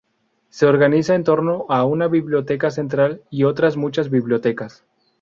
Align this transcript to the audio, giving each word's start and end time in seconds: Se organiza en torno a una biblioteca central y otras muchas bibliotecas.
Se 0.49 0.65
organiza 0.65 1.13
en 1.13 1.23
torno 1.23 1.67
a 1.69 1.85
una 1.85 2.07
biblioteca 2.07 2.71
central 2.71 3.21
y 3.29 3.43
otras 3.43 3.77
muchas 3.77 4.09
bibliotecas. 4.09 4.83